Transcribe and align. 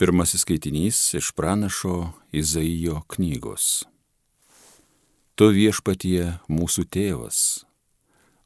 Pirmasis 0.00 0.40
skaitinys 0.40 1.14
iš 1.14 1.26
pranašo 1.36 2.12
Izaijo 2.32 3.02
knygos. 3.12 3.64
Tu 5.36 5.48
viešpatie 5.52 6.38
mūsų 6.48 6.86
tėvas, 6.88 7.40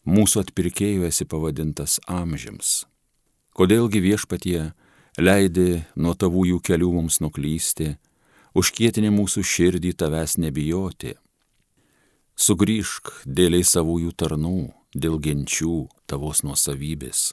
mūsų 0.03 0.43
atpirkėjų 0.43 1.05
esi 1.07 1.27
pavadintas 1.31 2.01
amžiams. 2.11 2.73
Kodėlgi 3.55 4.03
viešpatie 4.03 4.73
leidi 5.15 5.85
nuo 5.95 6.17
tavųjų 6.19 6.59
kelių 6.59 6.91
mums 6.97 7.21
nuklysti, 7.23 7.93
užkietinė 8.59 9.15
mūsų 9.15 9.47
širdį 9.47 9.95
tavęs 10.03 10.35
nebijoti. 10.43 11.15
Sugryžk 12.35 13.15
dėliai 13.23 13.63
savųjų 13.63 14.11
tarnų, 14.19 14.73
dėl 14.91 15.23
genčių 15.23 15.85
tavos 16.11 16.43
nuosavybės. 16.43 17.31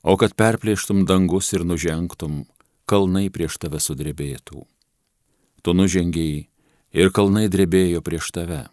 O 0.00 0.16
kad 0.16 0.32
perplėštum 0.40 1.04
dangus 1.04 1.52
ir 1.52 1.68
nužengtum, 1.68 2.46
kalnai 2.84 3.28
prieš 3.32 3.58
tave 3.62 3.80
sudrebėtų. 3.80 4.64
Tu 5.64 5.72
nužengiai 5.72 6.46
ir 6.92 7.10
kalnai 7.10 7.48
drebėjo 7.48 8.02
prieš 8.04 8.30
tave. 8.36 8.64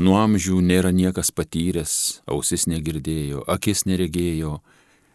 Nuo 0.00 0.16
amžių 0.22 0.60
nėra 0.64 0.92
niekas 0.94 1.32
patyręs, 1.34 2.22
ausis 2.30 2.64
negirdėjo, 2.70 3.42
akis 3.50 3.84
neregėjo, 3.84 4.60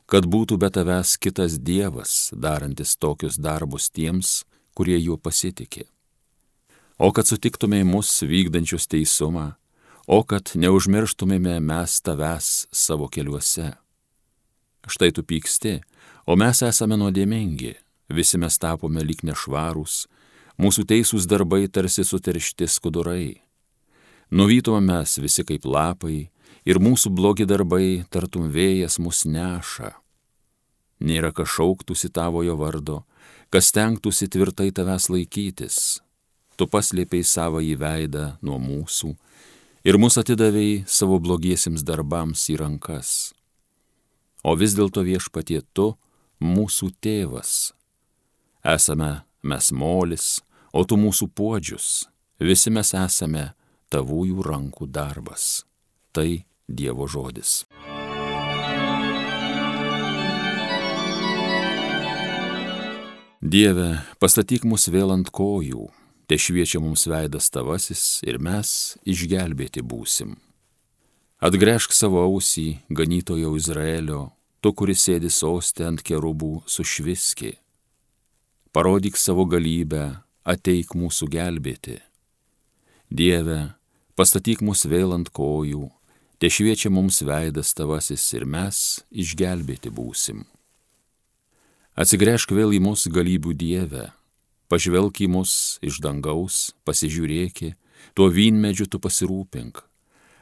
kad 0.05 0.27
būtų 0.29 0.59
be 0.61 0.69
tavęs 0.69 1.15
kitas 1.17 1.57
Dievas, 1.57 2.29
darantis 2.31 2.93
tokius 2.97 3.39
darbus 3.41 3.89
tiems, 3.89 4.43
kurie 4.77 4.99
juo 4.99 5.17
pasitikė. 5.17 5.87
O 6.99 7.09
kad 7.15 7.27
sutiktumėj 7.27 7.83
mus 7.87 8.11
vykdančius 8.23 8.85
teisumą, 8.91 9.55
o 10.05 10.21
kad 10.23 10.53
neužmirštumėme 10.53 11.57
mes 11.59 11.97
tavęs 12.05 12.67
savo 12.71 13.09
keliuose. 13.09 13.73
Štai 14.85 15.11
tu 15.11 15.23
pyksti, 15.25 15.79
O 16.25 16.33
mes 16.33 16.57
esame 16.65 16.97
nuodėmingi, 16.97 17.75
visi 18.09 18.39
mes 18.41 18.55
tapome 18.57 19.03
lyg 19.05 19.19
nešvarūs, 19.27 20.07
mūsų 20.57 20.85
teisūs 20.89 21.27
darbai 21.29 21.67
tarsi 21.69 22.01
suteršti 22.01 22.65
skudurai. 22.65 23.43
Nuvytume 24.33 24.81
mes 24.81 25.19
visi 25.21 25.45
kaip 25.45 25.67
lapai 25.69 26.31
ir 26.65 26.81
mūsų 26.81 27.13
blogi 27.13 27.45
darbai 27.45 28.07
tartum 28.09 28.49
vėjas 28.49 28.97
mus 28.97 29.21
neša. 29.29 29.91
Nėra 31.05 31.29
kas 31.29 31.53
šauktųsi 31.59 32.09
tavojo 32.09 32.57
vardo, 32.57 33.03
kas 33.53 33.69
tenktųsi 33.69 34.25
tvirtai 34.25 34.71
tavęs 34.73 35.11
laikytis. 35.13 35.79
Tu 36.57 36.65
paslėpiai 36.65 37.21
savo 37.21 37.61
į 37.61 37.75
veidą 37.77 38.31
nuo 38.41 38.57
mūsų 38.57 39.13
ir 39.85 40.01
mus 40.01 40.17
atidavėjai 40.17 40.87
savo 40.89 41.21
blogiesiems 41.21 41.85
darbams 41.85 42.49
į 42.49 42.63
rankas. 42.65 43.34
O 44.45 44.53
vis 44.53 44.75
dėlto 44.77 45.01
viešpatie 45.01 45.63
tu, 45.73 45.95
mūsų 46.37 46.91
tėvas. 47.01 47.73
Esame 48.61 49.23
mes 49.41 49.71
molis, 49.73 50.27
o 50.69 50.83
tu 50.85 50.99
mūsų 51.01 51.31
puodžius, 51.33 52.05
visi 52.37 52.69
mes 52.69 52.93
esame 52.93 53.47
tavųjų 53.89 54.45
rankų 54.45 54.85
darbas. 54.85 55.65
Tai 56.13 56.45
Dievo 56.69 57.09
žodis. 57.09 57.63
Dieve, 63.41 63.89
pastatyk 64.21 64.65
mus 64.65 64.87
vėl 64.89 65.13
ant 65.13 65.29
kojų, 65.29 65.89
te 66.29 66.37
šviečia 66.37 66.81
mums 66.81 67.05
veidas 67.09 67.49
tavasis 67.53 68.23
ir 68.25 68.37
mes 68.41 68.95
išgelbėti 69.05 69.81
būsim. 69.85 70.37
Atgręžk 71.43 71.91
savo 71.91 72.21
ausį, 72.23 72.77
ganytojo 72.87 73.49
Izraelio, 73.59 74.29
tu, 74.63 74.71
kuris 74.71 75.01
sėdi 75.03 75.27
sostė 75.27 75.83
ant 75.89 75.99
kerubų 75.99 76.61
sušviski. 76.63 77.57
Parodyk 78.71 79.19
savo 79.19 79.43
galybę, 79.43 80.21
ateik 80.47 80.93
mūsų 80.95 81.27
gelbėti. 81.33 81.97
Dieve, 83.11 83.75
pastatyk 84.15 84.63
mus 84.63 84.85
vėl 84.87 85.11
ant 85.11 85.27
kojų, 85.27 85.89
te 86.39 86.47
šviečia 86.47 86.87
mums 86.87 87.19
veidas 87.19 87.73
tavasis 87.75 88.23
ir 88.31 88.45
mes 88.47 89.03
išgelbėti 89.11 89.91
būsim. 89.91 90.45
Atsigręžk 91.99 92.53
vėl 92.55 92.71
į 92.71 92.79
mūsų 92.79 93.11
galybių 93.11 93.57
Dievę, 93.59 94.05
pažvelk 94.71 95.19
į 95.19 95.27
mus 95.35 95.83
iš 95.83 95.99
dangaus, 95.99 96.71
pasižiūrėki, 96.87 97.73
tuo 98.15 98.31
vynmedžiu 98.31 98.87
tu 98.87 99.03
pasirūpink, 99.03 99.83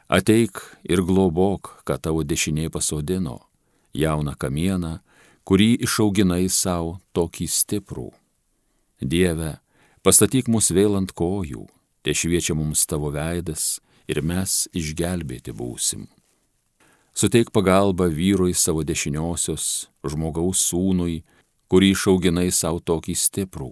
ateik 0.08 0.60
ir 0.84 1.02
globok, 1.02 1.80
ką 1.86 1.98
tavo 2.00 2.24
dešinė 2.24 2.70
pasodino 2.72 3.40
jauną 3.94 4.34
kamieną, 4.38 4.98
kurį 5.46 5.84
išauginai 5.86 6.48
savo 6.50 6.98
tokį 7.14 7.46
stiprų. 7.48 8.08
Dieve, 9.00 9.58
pastatyk 10.02 10.48
mus 10.48 10.70
vėl 10.74 10.96
ant 10.98 11.12
kojų, 11.12 11.66
te 12.02 12.14
šviečia 12.14 12.56
mums 12.56 12.86
tavo 12.88 13.12
veidas 13.14 13.78
ir 14.08 14.20
mes 14.22 14.66
išgelbėti 14.74 15.54
būsim. 15.54 16.08
Suteik 17.14 17.52
pagalbą 17.54 18.08
vyrui 18.10 18.56
savo 18.58 18.82
dešiniosios, 18.82 19.86
žmogaus 20.02 20.64
sūnui, 20.66 21.22
kurį 21.70 21.92
išauginai 21.94 22.50
savo 22.50 22.82
tokį 22.82 23.14
stiprų. 23.14 23.70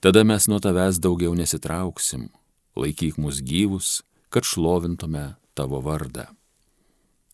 Tada 0.00 0.22
mes 0.24 0.46
nuo 0.48 0.60
tavęs 0.62 1.00
daugiau 1.02 1.34
nesitrauksim, 1.36 2.30
laikyk 2.78 3.18
mus 3.18 3.42
gyvus, 3.42 4.00
kad 4.30 4.46
šlovintume 4.46 5.39
tavo 5.60 5.82
vardą. 5.84 6.24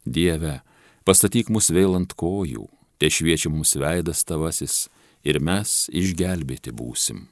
Dieve, 0.07 0.61
pastatyk 1.07 1.51
mus 1.55 1.71
vėl 1.71 1.95
ant 1.99 2.13
kojų, 2.19 2.67
te 2.99 3.11
šviečia 3.11 3.51
mums 3.55 3.77
veidas 3.79 4.27
tavasis 4.27 4.87
ir 5.27 5.39
mes 5.39 5.87
išgelbėti 5.95 6.75
būsim. 6.75 7.27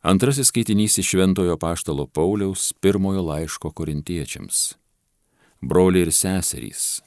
Antrasis 0.00 0.48
skaitinys 0.48 0.96
iš 0.98 1.10
Šventojo 1.12 1.58
Paštalo 1.60 2.06
Pauliaus 2.06 2.72
pirmojo 2.80 3.20
laiško 3.22 3.70
korintiečiams. 3.70 4.74
Broliai 5.60 6.06
ir 6.06 6.10
seserys, 6.16 7.02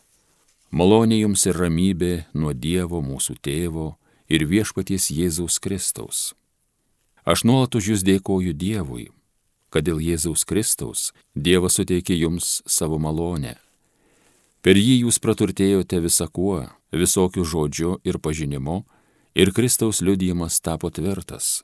malonė 0.70 1.24
jums 1.24 1.48
ir 1.50 1.58
ramybė 1.58 2.14
nuo 2.38 2.54
Dievo 2.54 3.02
mūsų 3.02 3.40
tėvo 3.42 3.88
ir 4.30 4.46
viešpaties 4.46 5.10
Jėzaus 5.10 5.58
Kristaus. 5.58 6.36
Aš 7.24 7.46
nuolat 7.48 7.76
už 7.76 7.94
jūs 7.94 8.08
dėkoju 8.08 8.54
Dievui 8.54 9.10
kad 9.74 9.88
dėl 9.88 9.98
Jėzaus 9.98 10.46
Kristaus 10.46 11.10
Dievas 11.34 11.80
suteikė 11.80 12.14
jums 12.14 12.62
savo 12.70 13.00
malonę. 13.02 13.56
Per 14.62 14.78
jį 14.78 15.00
jūs 15.02 15.18
praturtėjote 15.20 15.98
visakuo, 16.04 16.68
visokių 16.94 17.44
žodžių 17.44 17.96
ir 18.06 18.20
pažinimu, 18.22 18.84
ir 19.34 19.52
Kristaus 19.52 20.04
liudijimas 20.06 20.62
tapo 20.62 20.94
tvirtas. 20.94 21.64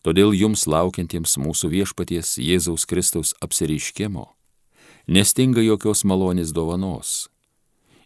Todėl 0.00 0.32
jums 0.32 0.64
laukiantiems 0.70 1.36
mūsų 1.42 1.70
viešpaties 1.74 2.38
Jėzaus 2.40 2.88
Kristaus 2.88 3.34
apsireiškimo 3.44 4.30
nestinga 5.06 5.62
jokios 5.62 6.00
malonės 6.02 6.50
dovanos. 6.50 7.28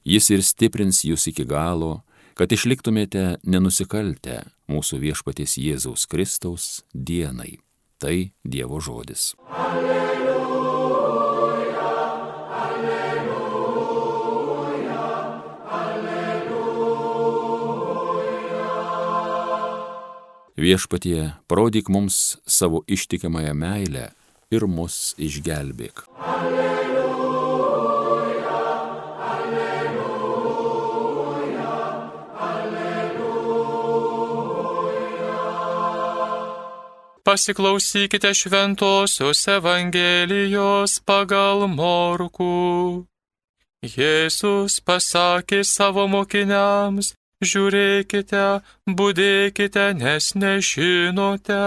Jis 0.04 0.26
ir 0.34 0.42
stiprins 0.44 0.98
jūs 1.04 1.30
iki 1.30 1.46
galo, 1.48 2.02
kad 2.40 2.48
išliktumėte 2.56 3.36
nenusikaltę 3.44 4.38
mūsų 4.72 4.96
viešpaties 5.02 5.58
Jėzaus 5.60 6.06
Kristaus 6.08 6.80
dienai. 6.96 7.58
Tai 8.00 8.32
Dievo 8.48 8.80
žodis. 8.80 9.36
Alleluja, 9.52 10.40
alleluja, 12.62 13.84
alleluja. 15.68 16.62
Viešpatie, 20.56 21.36
parodyk 21.44 21.92
mums 21.92 22.40
savo 22.48 22.80
ištikimąją 22.88 23.52
meilę 23.52 24.16
ir 24.48 24.64
mus 24.64 25.12
išgelbėk. 25.20 26.08
Alleluja. 26.16 27.09
Pasiklausykite 37.30 38.34
šventosios 38.34 39.48
Evangelijos 39.48 40.98
pagal 41.06 41.68
Morku. 41.70 43.06
Jėzus 43.86 44.80
pasakė 44.82 45.60
savo 45.62 46.08
mokiniams, 46.10 47.12
žiūrėkite, 47.38 48.46
būdėkite, 48.98 49.84
nes 50.00 50.26
nežinote, 50.42 51.62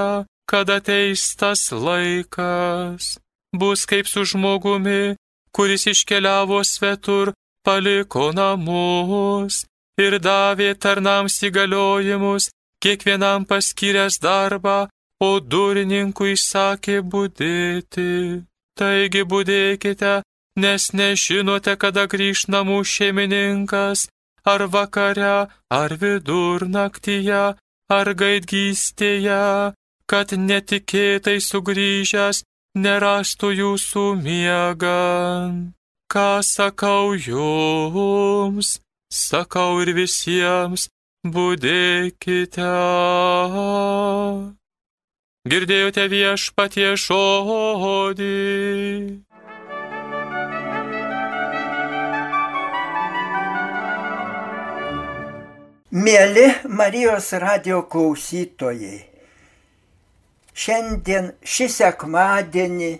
kada 0.51 0.75
ateis 0.83 1.23
tas 1.39 1.63
laikas. 1.71 3.13
Bus 3.55 3.85
kaip 3.87 4.09
su 4.11 4.25
žmogumi, 4.33 5.15
kuris 5.55 5.87
iškeliavo 5.93 6.59
svetur, 6.67 7.31
paliko 7.63 8.33
namus 8.35 9.63
ir 9.95 10.19
davė 10.19 10.73
tarnams 10.75 11.39
įgaliojimus, 11.47 12.49
kiekvienam 12.83 13.47
paskyręs 13.47 14.19
darbą 14.19 14.89
o 15.21 15.39
durininkui 15.39 16.35
sakė 16.39 17.01
būdėti. 17.01 18.43
Taigi 18.79 19.23
būdėkite, 19.31 20.13
nes 20.57 20.89
nežinote, 20.93 21.75
kada 21.77 22.07
grįž 22.09 22.47
namų 22.53 22.79
šeimininkas, 22.93 24.07
ar 24.45 24.65
vakare, 24.73 25.35
ar 25.69 25.95
vidurnaktyje, 26.01 27.43
ar 27.97 28.13
gaidgystėje, 28.21 29.43
kad 30.09 30.33
netikėtai 30.49 31.37
sugrįžęs 31.49 32.43
nerastų 32.75 33.53
jūsų 33.61 34.05
miegant. 34.25 35.73
Ką 36.13 36.43
sakau 36.45 37.15
jums, 37.17 38.77
sakau 39.09 39.81
ir 39.81 39.93
visiems, 39.97 40.89
būdėkite. 41.25 42.69
Girdėjote 45.43 46.05
viešpatie 46.07 46.93
žodį. 47.03 48.27
Mėly 55.91 56.45
Marijos 56.79 57.27
radio 57.43 57.81
klausytojai, 57.91 59.01
šiandien 60.55 61.29
šį 61.43 61.69
sekmadienį 61.75 62.93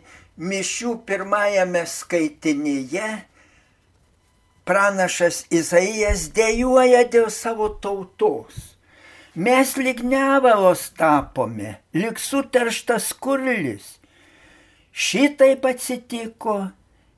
mišių 0.52 0.98
pirmajame 1.08 1.88
skaitinyje 1.88 3.10
pranašas 4.68 5.46
Izaijas 5.64 6.28
dėjuoja 6.36 7.08
dėl 7.08 7.32
savo 7.32 7.72
tautos. 7.80 8.73
Mes 9.36 9.78
lyg 9.78 10.04
nevalos 10.06 10.92
tapome, 10.94 11.80
lyg 11.94 12.20
suterštas 12.22 13.14
kurlis. 13.18 13.98
Šitaip 14.94 15.66
atsitiko 15.66 16.68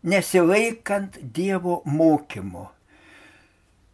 nesilaikant 0.07 1.17
Dievo 1.19 1.81
mokymo. 1.83 2.69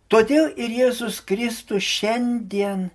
Todėl 0.05 0.51
ir 0.53 0.69
Jėzus 0.69 1.17
Kristus 1.25 1.81
šiandien 1.81 2.91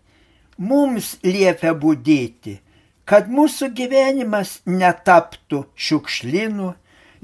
mums 0.63 1.17
liepia 1.27 1.73
būdėti, 1.75 2.61
kad 3.03 3.27
mūsų 3.27 3.73
gyvenimas 3.75 4.61
netaptų 4.63 5.65
šiukšlinu, 5.75 6.69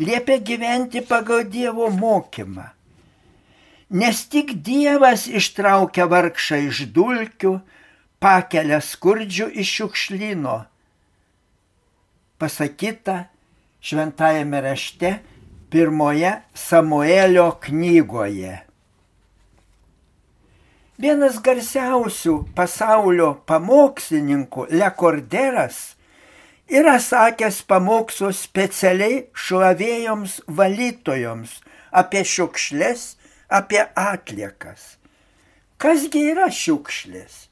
liepia 0.03 0.41
gyventi 0.43 1.05
pagal 1.07 1.45
Dievo 1.47 1.87
mokymą. 1.95 2.67
Nes 3.95 4.25
tik 4.27 4.57
Dievas 4.67 5.29
ištraukia 5.31 6.09
vargšą 6.11 6.59
iš 6.67 6.83
dulkių, 6.97 7.61
pakelia 8.23 8.79
skurdžių 8.79 9.49
iš 9.59 9.71
šiukšlyno. 9.77 10.57
Pasakyta 12.39 13.17
šventajame 13.83 14.61
rašte 14.63 15.11
pirmoje 15.71 16.37
Samuelio 16.55 17.49
knygoje. 17.65 18.61
Vienas 21.03 21.41
garsiausių 21.43 22.37
pasaulio 22.55 23.33
pamokslininkų 23.49 24.69
Lekorderas 24.71 25.83
yra 26.71 26.99
sakęs 27.03 27.63
pamokslus 27.67 28.45
specialiai 28.47 29.25
šlavėjoms 29.35 30.43
valytojoms 30.47 31.59
apie 31.91 32.23
šiukšlės 32.23 33.07
apie 33.51 33.83
atliekas. 33.99 34.93
Kasgi 35.83 36.29
yra 36.31 36.47
šiukšlės? 36.55 37.49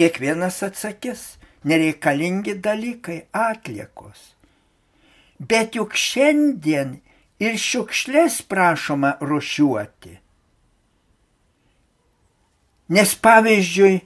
Kiekvienas 0.00 0.62
atsakys, 0.64 1.36
nereikalingi 1.68 2.54
dalykai 2.64 3.18
atliekos. 3.36 4.30
Bet 5.36 5.76
juk 5.76 5.92
šiandien 5.92 6.94
ir 7.40 7.58
šiukšlės 7.60 8.38
prašoma 8.48 9.10
rušiuoti. 9.20 10.14
Nes 12.96 13.12
pavyzdžiui, 13.26 14.00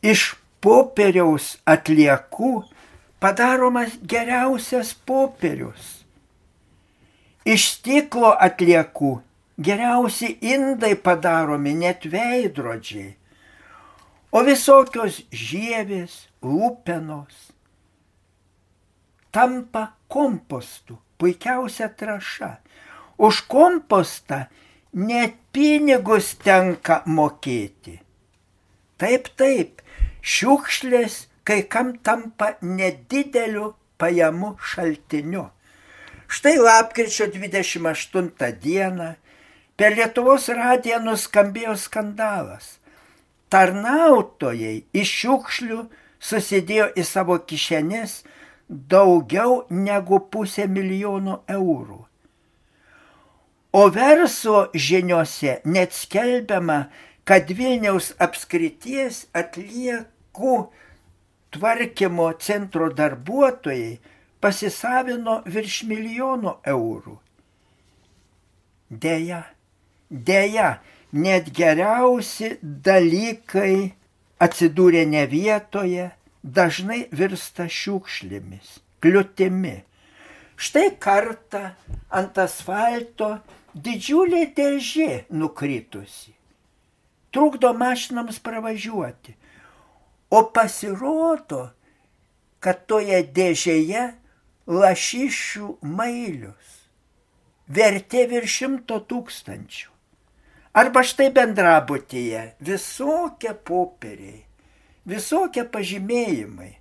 iš 0.00 0.24
popieriaus 0.64 1.50
atliekų 1.68 2.54
padaromas 3.20 4.00
geriausias 4.00 4.96
popierius. 5.06 5.92
Iš 7.44 7.68
stiklo 7.76 8.32
atliekų 8.48 9.12
Geriausi 9.56 10.38
indai 10.42 10.96
padaromi 10.98 11.74
net 11.78 12.08
veidrodžiai, 12.10 13.12
o 14.34 14.42
visokios 14.42 15.22
žievės, 15.30 16.24
lūpenos 16.42 17.54
tampa 19.34 19.94
kompostu, 20.08 20.98
puikiausia 21.18 21.88
traša. 21.88 22.58
Už 23.18 23.40
kompostą 23.50 24.44
net 24.94 25.34
pinigus 25.54 26.34
tenka 26.38 27.00
mokėti. 27.06 27.98
Taip, 28.98 29.30
taip, 29.38 29.82
šiukšlės 30.22 31.24
kai 31.46 31.62
kam 31.70 31.96
tampa 32.06 32.54
nedideliu 32.62 33.72
pajamų 33.98 34.54
šaltiniu. 34.70 35.48
Štai 36.30 36.56
lapkričio 36.58 37.26
28 37.34 38.54
dieną 38.62 39.10
Per 39.74 39.90
Lietuvos 39.98 40.44
radiją 40.54 41.00
nuskambėjo 41.02 41.72
skandalas. 41.74 42.76
Tarnautojai 43.52 44.84
iš 44.96 45.12
šiukšlių 45.20 45.82
susidėjo 46.24 46.88
į 46.98 47.04
savo 47.06 47.36
kišenės 47.50 48.22
daugiau 48.68 49.64
negu 49.70 50.20
pusę 50.32 50.66
milijono 50.68 51.42
eurų. 51.48 52.00
O 53.74 53.82
verslo 53.90 54.68
žiniuose 54.74 55.58
net 55.64 55.92
skelbiama, 55.92 56.84
kad 57.26 57.48
Vilniaus 57.58 58.12
apskrities 58.22 59.24
atliekų 59.34 60.56
tvarkymo 61.54 62.28
centro 62.38 62.90
darbuotojai 62.92 63.98
pasisavino 64.44 65.40
virš 65.48 65.82
milijono 65.90 66.58
eurų. 66.74 67.16
Deja, 68.90 69.42
Deja, 70.10 70.78
net 71.14 71.50
geriausi 71.54 72.56
dalykai 72.62 73.94
atsidūrė 74.42 75.04
ne 75.06 75.24
vietoje, 75.30 76.10
dažnai 76.42 77.04
virsta 77.14 77.68
šiukšlėmis, 77.70 78.80
kliūtimi. 79.00 79.76
Štai 80.58 80.88
kartą 81.02 81.70
ant 82.14 82.38
asfalto 82.38 83.30
didžiulė 83.74 84.48
dėžė 84.56 85.24
nukritusi. 85.30 86.34
Trukdo 87.34 87.72
mašinams 87.74 88.38
pravažiuoti. 88.42 89.34
O 90.30 90.42
pasirodo, 90.54 91.68
kad 92.62 92.86
toje 92.90 93.22
dėžėje 93.34 94.04
lašišių 94.66 95.72
mailius. 95.82 96.78
Vertė 97.70 98.26
virš 98.30 98.60
šimto 98.60 99.00
tūkstančių. 99.10 99.93
Arba 100.74 101.04
štai 101.06 101.28
bendrabutyje 101.30 102.40
visokie 102.58 103.52
popieriai, 103.54 104.40
visokie 105.06 105.62
pažymėjimai. 105.70 106.72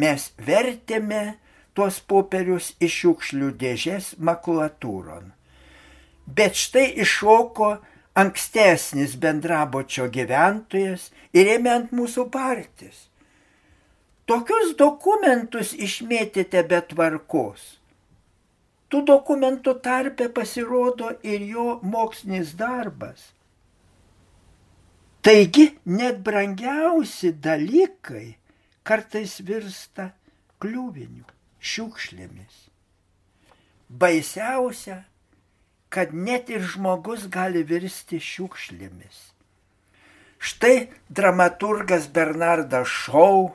Mes 0.00 0.30
vertėme 0.40 1.36
tuos 1.76 1.98
popierius 2.00 2.70
iš 2.80 2.94
šiukšlių 3.02 3.50
dėžės 3.60 4.14
makulatūron. 4.16 5.28
Bet 6.24 6.56
štai 6.56 6.86
iššoko 7.04 7.68
ankstesnis 8.18 9.18
bendrabočio 9.20 10.08
gyventojas 10.14 11.10
ir 11.36 11.52
ėmė 11.58 11.74
ant 11.74 11.92
mūsų 11.92 12.30
partis. 12.32 13.08
Tokius 14.24 14.72
dokumentus 14.80 15.74
išmėtėte 15.76 16.64
be 16.72 16.80
tvarkos. 16.90 17.77
Tų 18.88 19.02
dokumentų 19.04 19.74
tarpe 19.84 20.30
pasirodo 20.32 21.10
ir 21.22 21.42
jo 21.44 21.66
mokslinis 21.82 22.54
darbas. 22.56 23.34
Taigi 25.20 25.66
net 25.84 26.22
brangiausi 26.24 27.34
dalykai 27.44 28.38
kartais 28.88 29.34
virsta 29.44 30.12
kliūviniu, 30.62 31.26
šiukšlėmis. 31.60 32.68
Baisiausia, 33.88 35.02
kad 35.92 36.14
net 36.14 36.48
ir 36.48 36.64
žmogus 36.64 37.26
gali 37.28 37.64
virsti 37.68 38.20
šiukšlėmis. 38.24 39.20
Štai 40.38 40.88
dramaturgas 41.10 42.06
Bernardas 42.14 42.88
Šau 42.88 43.50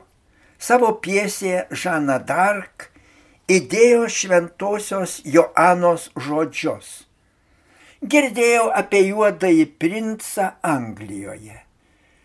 savo 0.60 0.92
piesėje 1.00 1.64
Žana 1.72 2.18
Dark 2.22 2.90
įdėjo 3.50 4.06
šventosios 4.08 5.18
Joanos 5.24 6.10
žodžius. 6.16 7.04
Girdėjau 8.04 8.68
apie 8.76 9.00
juodąjį 9.08 9.66
princą 9.80 10.50
Anglijoje. 10.62 11.60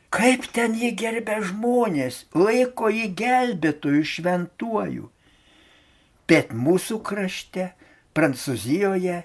Kaip 0.09 0.47
ten 0.55 0.73
jį 0.75 0.91
gerbė 0.99 1.39
žmonės, 1.45 2.23
laiko 2.33 2.89
jį 2.89 3.11
gelbėtojų 3.15 4.05
šventuoju. 4.13 5.09
Bet 6.27 6.53
mūsų 6.53 6.99
krašte, 7.05 7.73
Prancūzijoje, 8.17 9.21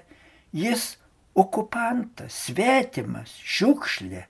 Jis 0.55 0.95
okupantas, 1.35 2.31
svetimas, 2.45 3.33
šiukšlė. 3.43 4.23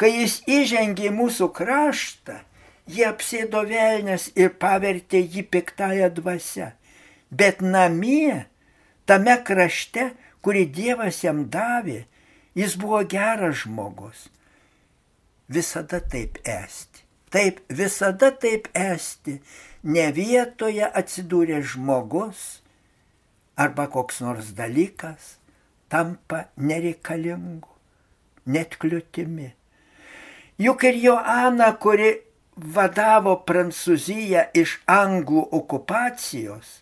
Kai 0.00 0.08
jis 0.14 0.38
įžengė 0.48 1.10
į 1.10 1.12
mūsų 1.18 1.50
kraštą, 1.54 2.38
jie 2.86 3.06
apsėdo 3.08 3.64
velnės 3.68 4.30
ir 4.36 4.54
pavertė 4.60 5.22
jį 5.22 5.44
piktąją 5.52 6.10
dvasę. 6.16 6.72
Bet 7.30 7.62
namie, 7.62 8.44
tame 9.06 9.36
krašte, 9.46 10.12
kurį 10.44 10.66
Dievas 10.76 11.22
jam 11.24 11.46
davė, 11.50 12.04
jis 12.54 12.76
buvo 12.80 13.00
geras 13.08 13.64
žmogus. 13.64 14.28
Visada 15.48 16.00
taip 16.00 16.38
esti. 16.44 17.02
Taip, 17.34 17.60
visada 17.68 18.30
taip 18.30 18.68
esti. 18.78 19.40
Ne 19.82 20.10
vietoje 20.14 20.86
atsidūrė 20.86 21.60
žmogus 21.66 22.60
arba 23.60 23.88
koks 23.90 24.22
nors 24.24 24.52
dalykas 24.56 25.34
tampa 25.92 26.46
nereikalingu, 26.56 27.70
net 28.46 28.78
kliūtimi. 28.80 29.50
Juk 30.58 30.86
ir 30.88 30.96
Joana, 31.02 31.72
kuri 31.82 32.23
vadavo 32.56 33.34
Prancūziją 33.46 34.48
iš 34.54 34.78
anglų 34.86 35.42
okupacijos, 35.58 36.80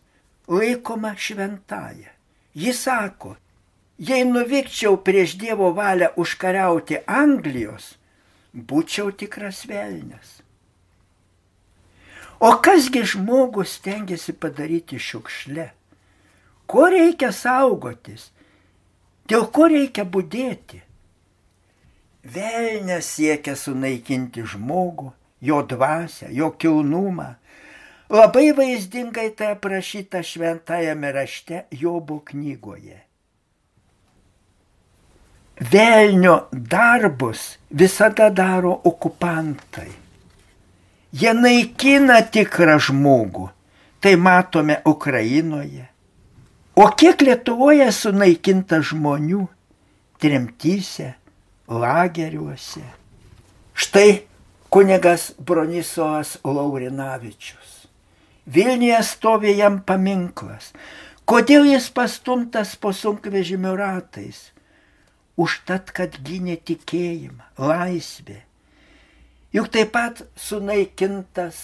laikoma 0.49 1.15
šventąją. 1.17 2.11
Jis 2.55 2.83
sako, 2.85 3.37
jei 3.99 4.25
nuvykčiau 4.29 4.99
prieš 5.01 5.37
Dievo 5.41 5.73
valią 5.73 6.13
užkariauti 6.21 7.01
Anglijos, 7.07 7.95
būčiau 8.53 9.13
tikras 9.17 9.65
velnės. 9.69 10.43
O 12.43 12.59
kasgi 12.61 13.05
žmogus 13.07 13.79
tengiasi 13.81 14.35
padaryti 14.35 14.99
šiukšle? 14.99 15.71
Ko 16.67 16.89
reikia 16.91 17.31
saugotis? 17.33 18.33
Dėl 19.31 19.47
ko 19.55 19.69
reikia 19.71 20.05
būdėti? 20.05 20.83
Velnės 22.23 23.09
siekia 23.17 23.55
sunaikinti 23.59 24.43
žmogų, 24.43 25.13
jo 25.43 25.63
dvasę, 25.63 26.31
jo 26.31 26.51
kilnumą. 26.51 27.35
Labai 28.13 28.53
vaizdingai 28.53 29.31
tai 29.37 29.55
aprašyta 29.57 30.21
šventajame 30.23 31.13
rašte 31.13 31.65
Jobo 31.71 32.21
knygoje. 32.21 32.99
Velnio 35.73 36.49
darbus 36.53 37.59
visada 37.71 38.29
daro 38.31 38.73
okupantai. 38.85 39.91
Jie 41.13 41.33
naikina 41.37 42.21
tikrą 42.23 42.79
žmogų. 42.81 43.49
Tai 44.03 44.17
matome 44.19 44.81
Ukrainoje. 44.85 45.87
O 46.75 46.89
kiek 46.99 47.21
Lietuvoje 47.23 47.87
sunaikinta 47.93 48.81
žmonių 48.83 49.45
tremtyse, 50.19 51.13
lageriuose. 51.69 52.83
Štai 53.79 54.25
kunigas 54.73 55.35
Bronisovas 55.39 56.39
Laurinavičius. 56.45 57.87
Vilniuje 58.47 59.03
stovi 59.05 59.53
jam 59.59 59.83
paminklas. 59.85 60.71
Kodėl 61.29 61.69
jis 61.69 61.91
pastumtas 61.93 62.73
po 62.81 62.95
sunkvežimių 62.97 63.75
ratais? 63.77 64.39
Užtat, 65.37 65.93
kad 65.93 66.17
gynė 66.25 66.57
tikėjimą, 66.57 67.51
laisvę. 67.61 68.39
Juk 69.53 69.69
taip 69.77 69.93
pat 69.93 70.25
sunaikintas 70.41 71.61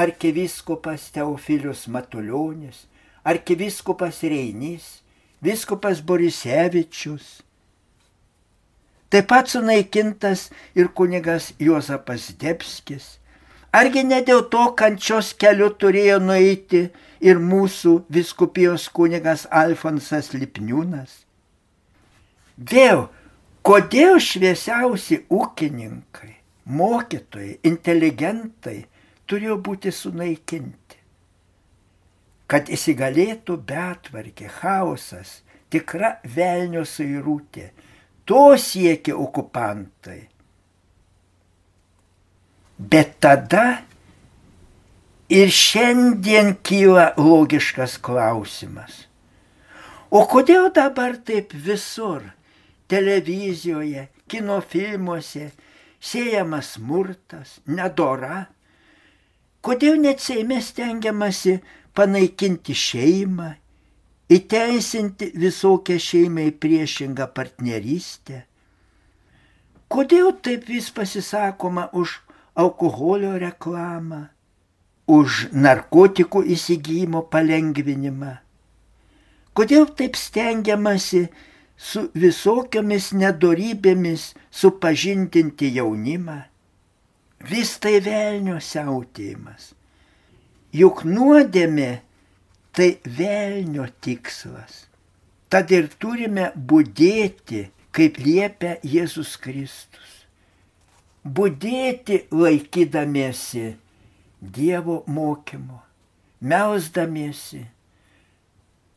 arkiviskupas 0.00 1.10
Teofilius 1.12 1.86
Matuljonis, 1.92 2.86
arkiviskupas 3.20 4.22
Reinys, 4.24 5.02
viskupas 5.44 6.00
Borisevičius, 6.00 7.42
Taip 9.10 9.26
pat 9.26 9.48
sunaikintas 9.50 10.50
ir 10.78 10.88
kunigas 10.94 11.50
Juozapas 11.58 12.28
Debskis. 12.38 13.16
Argi 13.74 14.04
ne 14.06 14.20
dėl 14.26 14.44
to 14.50 14.68
kančios 14.78 15.32
keliu 15.34 15.72
turėjo 15.82 16.18
nueiti 16.22 16.84
ir 17.22 17.42
mūsų 17.42 17.96
viskupijos 18.10 18.86
kunigas 18.94 19.48
Alfonsas 19.50 20.30
Lipniūnas? 20.34 21.24
Vėl, 22.70 23.08
kodėl 23.66 24.18
šviesiausi 24.22 25.24
ūkininkai, 25.26 26.32
mokytojai, 26.66 27.58
inteligentai 27.66 28.78
turėjo 29.26 29.58
būti 29.58 29.90
sunaikinti? 29.94 30.98
Kad 32.50 32.70
įsigalėtų 32.70 33.58
betvarkė, 33.66 34.50
chaosas, 34.60 35.40
tikra 35.70 36.16
velnio 36.26 36.82
suirūtė 36.86 37.70
To 38.30 38.54
siekia 38.54 39.16
okupantai. 39.18 40.20
Bet 42.78 43.16
tada 43.20 43.82
ir 45.30 45.50
šiandien 45.50 46.54
kyla 46.62 47.10
logiškas 47.18 47.96
klausimas. 47.98 49.08
O 50.10 50.22
kodėl 50.30 50.70
dabar 50.74 51.18
taip 51.26 51.52
visur, 51.66 52.22
televizijoje, 52.90 54.08
kino 54.30 54.60
filmuose, 54.62 55.50
siejamas 55.98 56.76
smurtas, 56.78 57.58
nedora? 57.66 58.44
Kodėl 59.62 59.98
net 60.02 60.22
Seime 60.22 60.58
stengiamasi 60.62 61.58
panaikinti 61.94 62.74
šeimą, 62.74 63.52
įteisinti 64.30 65.32
visokią 65.34 65.98
šeimai 65.98 66.50
priešingą 66.62 67.26
partnerystę? 67.34 68.44
Kodėl 69.90 70.30
taip 70.38 70.68
vis 70.70 70.90
pasisakoma 70.94 71.88
už 71.92 72.20
alkoholio 72.54 73.32
reklamą, 73.42 74.28
už 75.10 75.48
narkotikų 75.50 76.44
įsigijimo 76.54 77.24
palengvinimą? 77.32 78.36
Kodėl 79.58 79.88
taip 79.98 80.14
stengiamasi 80.14 81.24
su 81.74 82.04
visokiomis 82.14 83.10
nedorybėmis 83.18 84.28
supažindinti 84.54 85.72
jaunimą? 85.74 86.38
Vis 87.50 87.74
tai 87.82 87.98
velnio 88.04 88.60
siautėjimas. 88.62 89.72
Juk 90.76 91.02
nuodėmė 91.02 91.90
tai 92.80 92.96
velnio 93.04 93.84
tikslas. 94.00 94.86
Tad 95.52 95.68
ir 95.74 95.90
turime 96.00 96.46
būdėti, 96.56 97.66
kaip 97.92 98.16
liepia 98.16 98.78
Jėzus 98.86 99.34
Kristus. 99.36 100.14
Būdėti 101.20 102.22
laikydamiesi 102.32 103.66
Dievo 104.40 105.02
mokymo, 105.12 105.82
melsdamiesi, 106.40 107.60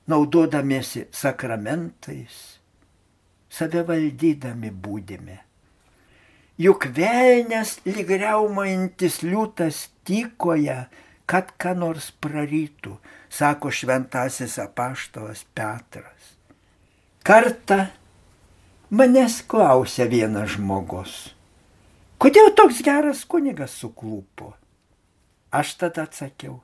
naudodamiesi 0.08 1.10
sakramentais, 1.12 2.38
save 3.52 3.84
valdydami 3.90 4.72
būdime. 4.72 5.42
Juk 6.56 6.88
velnės 6.96 7.82
lygriaumantis 7.84 9.20
liūtas 9.28 9.90
tykoja, 10.08 10.86
kad 11.28 11.52
ką 11.60 11.75
nors 11.84 12.13
prarytų, 12.24 12.96
sako 13.34 13.72
šventasis 13.72 14.60
apaštalas 14.62 15.46
Petras. 15.58 16.34
Kartą 17.25 17.80
manęs 18.94 19.40
klausė 19.50 20.06
vienas 20.12 20.54
žmogus, 20.54 21.16
kodėl 22.22 22.52
toks 22.54 22.84
geras 22.86 23.24
kunigas 23.25 23.74
suklūpo? 23.80 24.52
Aš 25.54 25.74
tada 25.82 26.06
atsakiau, 26.06 26.60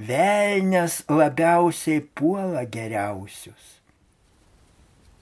velnės 0.00 1.02
labiausiai 1.12 2.00
puola 2.16 2.64
geriausius. 2.64 3.78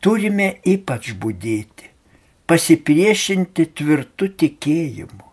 Turime 0.01 0.53
ypač 0.65 1.11
būdėti, 1.23 1.91
pasipriešinti 2.47 3.67
tvirtų 3.75 4.31
tikėjimu. 4.43 5.27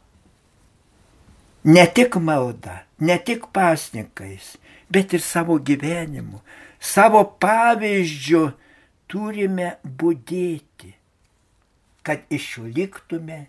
Ne 1.67 1.84
tik 1.94 2.17
malda, 2.24 2.82
ne 3.00 3.17
tik 3.20 3.51
pasnikais, 3.53 4.56
bet 4.89 5.13
ir 5.13 5.24
savo 5.24 5.58
gyvenimu, 5.60 6.41
savo 6.79 7.24
pavyzdžiu 7.41 8.44
turime 9.12 9.75
būdėti, 9.84 10.94
kad 12.03 12.24
išliktume 12.32 13.46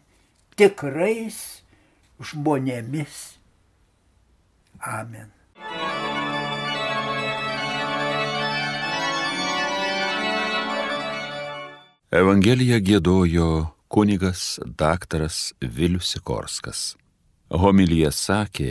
tikrais 0.58 1.62
žmonėmis. 2.18 3.38
Amen. 4.82 5.30
Evangeliją 12.08 12.78
gėdojo 12.80 13.48
kunigas 13.92 14.58
daktaras 14.64 15.52
Vilius 15.60 16.14
Sikorskas. 16.14 16.94
Homilyje 17.52 18.08
sakė 18.12 18.70